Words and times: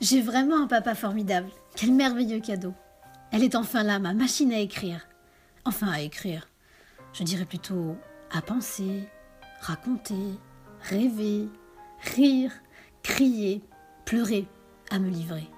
J'ai 0.00 0.22
vraiment 0.22 0.62
un 0.62 0.68
papa 0.68 0.94
formidable. 0.94 1.50
Quel 1.74 1.92
merveilleux 1.92 2.40
cadeau. 2.40 2.72
Elle 3.32 3.42
est 3.42 3.56
enfin 3.56 3.82
là, 3.82 3.98
ma 3.98 4.14
machine 4.14 4.52
à 4.52 4.60
écrire. 4.60 5.08
Enfin 5.64 5.88
à 5.88 6.00
écrire. 6.00 6.48
Je 7.12 7.24
dirais 7.24 7.44
plutôt 7.44 7.96
à 8.30 8.40
penser, 8.40 9.08
raconter, 9.60 10.38
rêver, 10.82 11.48
rire, 12.14 12.52
crier, 13.02 13.62
pleurer, 14.04 14.46
à 14.90 15.00
me 15.00 15.08
livrer. 15.08 15.50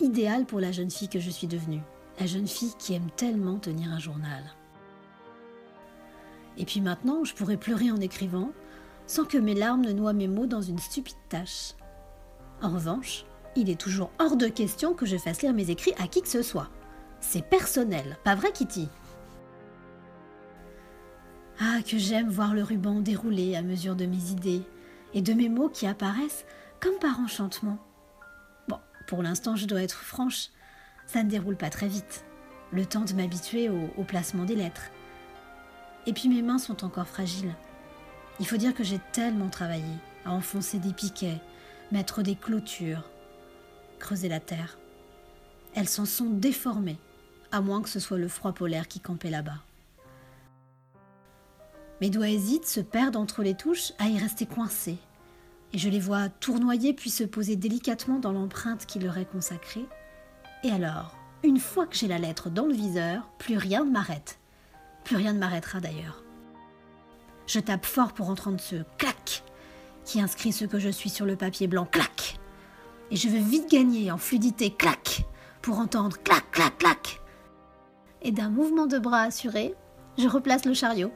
Idéal 0.00 0.44
pour 0.44 0.60
la 0.60 0.70
jeune 0.70 0.90
fille 0.90 1.08
que 1.08 1.20
je 1.20 1.30
suis 1.30 1.48
devenue, 1.48 1.82
la 2.20 2.26
jeune 2.26 2.46
fille 2.46 2.74
qui 2.78 2.94
aime 2.94 3.10
tellement 3.16 3.58
tenir 3.58 3.90
un 3.90 3.98
journal. 3.98 4.44
Et 6.56 6.64
puis 6.64 6.80
maintenant, 6.80 7.24
je 7.24 7.34
pourrais 7.34 7.56
pleurer 7.56 7.90
en 7.90 8.00
écrivant, 8.00 8.50
sans 9.06 9.24
que 9.24 9.38
mes 9.38 9.54
larmes 9.54 9.82
ne 9.82 9.92
noient 9.92 10.12
mes 10.12 10.28
mots 10.28 10.46
dans 10.46 10.62
une 10.62 10.78
stupide 10.78 11.16
tâche. 11.28 11.74
En 12.60 12.70
revanche, 12.70 13.24
il 13.56 13.70
est 13.70 13.80
toujours 13.80 14.10
hors 14.18 14.36
de 14.36 14.48
question 14.48 14.94
que 14.94 15.06
je 15.06 15.16
fasse 15.16 15.42
lire 15.42 15.52
mes 15.52 15.70
écrits 15.70 15.94
à 15.98 16.06
qui 16.06 16.22
que 16.22 16.28
ce 16.28 16.42
soit. 16.42 16.68
C'est 17.20 17.48
personnel, 17.48 18.16
pas 18.24 18.34
vrai 18.34 18.52
Kitty? 18.52 18.88
Ah, 21.60 21.78
que 21.86 21.98
j'aime 21.98 22.28
voir 22.28 22.54
le 22.54 22.62
ruban 22.62 23.00
dérouler 23.00 23.54
à 23.54 23.62
mesure 23.62 23.94
de 23.94 24.06
mes 24.06 24.30
idées 24.30 24.62
et 25.14 25.22
de 25.22 25.32
mes 25.32 25.48
mots 25.48 25.68
qui 25.68 25.86
apparaissent 25.86 26.44
comme 26.80 26.98
par 26.98 27.20
enchantement. 27.20 27.78
Bon, 28.68 28.78
pour 29.06 29.22
l'instant, 29.22 29.54
je 29.54 29.66
dois 29.66 29.82
être 29.82 30.02
franche, 30.02 30.48
ça 31.06 31.22
ne 31.22 31.30
déroule 31.30 31.56
pas 31.56 31.70
très 31.70 31.88
vite. 31.88 32.24
Le 32.72 32.86
temps 32.86 33.04
de 33.04 33.12
m'habituer 33.12 33.68
au, 33.68 33.90
au 33.96 34.02
placement 34.02 34.44
des 34.44 34.56
lettres. 34.56 34.90
Et 36.06 36.12
puis 36.12 36.28
mes 36.28 36.42
mains 36.42 36.58
sont 36.58 36.84
encore 36.84 37.06
fragiles. 37.06 37.54
Il 38.40 38.46
faut 38.46 38.56
dire 38.56 38.74
que 38.74 38.82
j'ai 38.82 38.98
tellement 39.12 39.50
travaillé 39.50 39.84
à 40.24 40.32
enfoncer 40.32 40.78
des 40.78 40.92
piquets, 40.92 41.38
mettre 41.92 42.22
des 42.22 42.34
clôtures, 42.34 43.11
creuser 44.02 44.28
la 44.28 44.40
terre. 44.40 44.78
Elles 45.74 45.88
s'en 45.88 46.04
sont 46.04 46.28
déformées, 46.28 46.98
à 47.50 47.62
moins 47.62 47.80
que 47.80 47.88
ce 47.88 48.00
soit 48.00 48.18
le 48.18 48.28
froid 48.28 48.52
polaire 48.52 48.88
qui 48.88 49.00
campait 49.00 49.30
là-bas. 49.30 49.62
Mes 52.02 52.10
doigts 52.10 52.28
hésitent, 52.28 52.66
se 52.66 52.80
perdent 52.80 53.16
entre 53.16 53.42
les 53.42 53.54
touches, 53.54 53.92
à 53.98 54.08
y 54.08 54.18
rester 54.18 54.44
coincés, 54.44 54.98
et 55.72 55.78
je 55.78 55.88
les 55.88 56.00
vois 56.00 56.28
tournoyer 56.28 56.92
puis 56.92 57.10
se 57.10 57.24
poser 57.24 57.56
délicatement 57.56 58.18
dans 58.18 58.32
l'empreinte 58.32 58.84
qui 58.84 58.98
leur 58.98 59.16
est 59.16 59.30
consacrée. 59.30 59.86
Et 60.64 60.70
alors, 60.70 61.16
une 61.44 61.60
fois 61.60 61.86
que 61.86 61.96
j'ai 61.96 62.08
la 62.08 62.18
lettre 62.18 62.50
dans 62.50 62.66
le 62.66 62.74
viseur, 62.74 63.30
plus 63.38 63.56
rien 63.56 63.84
ne 63.84 63.90
m'arrête. 63.90 64.38
Plus 65.04 65.16
rien 65.16 65.32
ne 65.32 65.38
m'arrêtera 65.38 65.80
d'ailleurs. 65.80 66.22
Je 67.46 67.60
tape 67.60 67.86
fort 67.86 68.12
pour 68.12 68.28
entendre 68.28 68.60
ce 68.60 68.76
clac 68.98 69.42
qui 70.04 70.20
inscrit 70.20 70.52
ce 70.52 70.64
que 70.64 70.78
je 70.78 70.88
suis 70.88 71.10
sur 71.10 71.24
le 71.24 71.36
papier 71.36 71.68
blanc, 71.68 71.86
clac. 71.86 72.38
Et 73.12 73.16
je 73.16 73.28
veux 73.28 73.38
vite 73.38 73.70
gagner 73.70 74.10
en 74.10 74.16
fluidité, 74.16 74.70
clac, 74.70 75.26
pour 75.60 75.78
entendre 75.78 76.16
clac, 76.22 76.50
clac, 76.50 76.78
clac. 76.78 77.20
Et 78.22 78.32
d'un 78.32 78.48
mouvement 78.48 78.86
de 78.86 78.98
bras 78.98 79.20
assuré, 79.20 79.74
je 80.16 80.26
replace 80.26 80.64
le 80.64 80.72
chariot. 80.72 81.12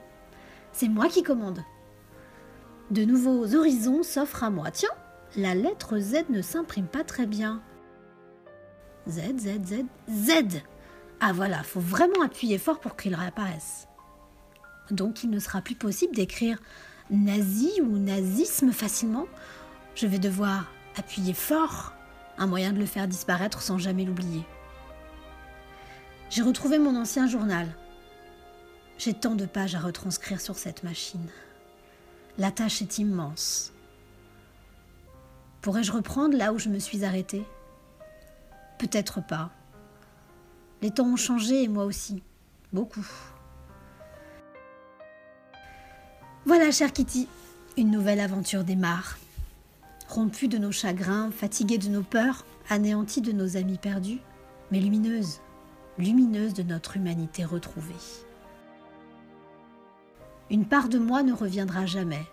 C'est 0.72 0.90
moi 0.90 1.08
qui 1.08 1.22
commande. 1.22 1.64
De 2.90 3.06
nouveaux 3.06 3.54
horizons 3.54 4.02
s'offrent 4.02 4.44
à 4.44 4.50
moi. 4.50 4.70
Tiens, 4.70 4.90
la 5.36 5.54
lettre 5.54 5.98
Z 5.98 6.28
ne 6.28 6.42
s'imprime 6.42 6.86
pas 6.86 7.02
très 7.02 7.24
bien. 7.24 7.62
Z, 9.08 9.38
Z, 9.38 9.64
Z, 9.64 9.84
Z. 10.10 10.62
Ah 11.20 11.32
voilà, 11.32 11.62
faut 11.62 11.80
vraiment 11.80 12.20
appuyer 12.22 12.58
fort 12.58 12.78
pour 12.78 12.96
qu'il 12.96 13.14
réapparaisse. 13.14 13.88
Donc 14.90 15.24
il 15.24 15.30
ne 15.30 15.38
sera 15.38 15.62
plus 15.62 15.76
possible 15.76 16.14
d'écrire 16.14 16.58
nazi 17.08 17.70
ou 17.80 17.96
nazisme 17.96 18.70
facilement. 18.70 19.24
Je 19.94 20.06
vais 20.06 20.18
devoir 20.18 20.66
appuyer 20.96 21.34
fort, 21.34 21.92
un 22.38 22.46
moyen 22.46 22.72
de 22.72 22.78
le 22.78 22.86
faire 22.86 23.08
disparaître 23.08 23.62
sans 23.62 23.78
jamais 23.78 24.04
l'oublier. 24.04 24.44
J'ai 26.30 26.42
retrouvé 26.42 26.78
mon 26.78 26.96
ancien 26.96 27.26
journal. 27.26 27.68
J'ai 28.98 29.14
tant 29.14 29.34
de 29.34 29.46
pages 29.46 29.74
à 29.74 29.80
retranscrire 29.80 30.40
sur 30.40 30.56
cette 30.56 30.82
machine. 30.82 31.28
La 32.38 32.50
tâche 32.50 32.82
est 32.82 32.98
immense. 32.98 33.72
Pourrais-je 35.60 35.92
reprendre 35.92 36.36
là 36.36 36.52
où 36.52 36.58
je 36.58 36.68
me 36.68 36.78
suis 36.78 37.04
arrêtée? 37.04 37.44
Peut-être 38.78 39.24
pas. 39.24 39.50
Les 40.82 40.90
temps 40.90 41.06
ont 41.06 41.16
changé 41.16 41.62
et 41.62 41.68
moi 41.68 41.84
aussi. 41.84 42.22
Beaucoup. 42.72 43.06
Voilà, 46.44 46.70
chère 46.70 46.92
Kitty, 46.92 47.28
une 47.76 47.90
nouvelle 47.90 48.20
aventure 48.20 48.64
démarre. 48.64 49.16
Rompue 50.08 50.48
de 50.48 50.58
nos 50.58 50.72
chagrins, 50.72 51.30
fatiguée 51.30 51.78
de 51.78 51.88
nos 51.88 52.02
peurs, 52.02 52.44
anéantie 52.68 53.20
de 53.20 53.32
nos 53.32 53.56
amis 53.56 53.78
perdus, 53.78 54.20
mais 54.70 54.80
lumineuse, 54.80 55.40
lumineuse 55.98 56.54
de 56.54 56.62
notre 56.62 56.96
humanité 56.96 57.44
retrouvée. 57.44 57.94
Une 60.48 60.64
part 60.64 60.88
de 60.88 60.98
moi 60.98 61.22
ne 61.24 61.32
reviendra 61.32 61.86
jamais, 61.86 62.24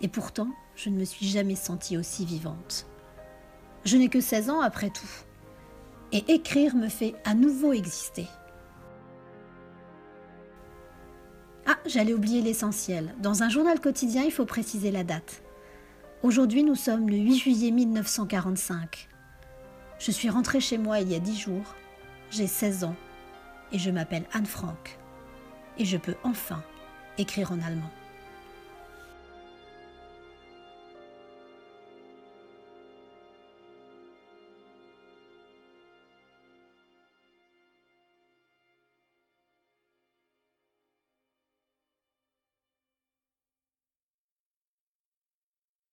et 0.00 0.08
pourtant 0.08 0.48
je 0.74 0.88
ne 0.88 0.96
me 0.96 1.04
suis 1.04 1.26
jamais 1.26 1.54
sentie 1.54 1.98
aussi 1.98 2.24
vivante. 2.24 2.86
Je 3.84 3.98
n'ai 3.98 4.08
que 4.08 4.20
16 4.20 4.48
ans 4.48 4.60
après 4.60 4.88
tout, 4.88 5.10
et 6.12 6.32
écrire 6.32 6.74
me 6.74 6.88
fait 6.88 7.14
à 7.24 7.34
nouveau 7.34 7.74
exister. 7.74 8.26
Ah, 11.66 11.78
j'allais 11.86 12.14
oublier 12.14 12.40
l'essentiel. 12.40 13.14
Dans 13.20 13.42
un 13.42 13.48
journal 13.48 13.80
quotidien, 13.80 14.22
il 14.24 14.32
faut 14.32 14.46
préciser 14.46 14.90
la 14.90 15.04
date. 15.04 15.41
Aujourd'hui, 16.22 16.62
nous 16.62 16.76
sommes 16.76 17.08
le 17.08 17.16
8 17.16 17.36
juillet 17.36 17.70
1945. 17.72 19.08
Je 19.98 20.10
suis 20.12 20.30
rentrée 20.30 20.60
chez 20.60 20.78
moi 20.78 21.00
il 21.00 21.10
y 21.10 21.16
a 21.16 21.18
dix 21.18 21.36
jours. 21.36 21.74
J'ai 22.30 22.46
16 22.46 22.84
ans 22.84 22.94
et 23.72 23.78
je 23.80 23.90
m'appelle 23.90 24.22
Anne 24.32 24.46
Frank. 24.46 25.00
Et 25.78 25.84
je 25.84 25.96
peux 25.96 26.14
enfin 26.22 26.62
écrire 27.18 27.50
en 27.50 27.60
allemand. 27.60 27.90